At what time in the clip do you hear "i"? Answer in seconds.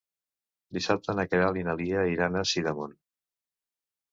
1.61-1.65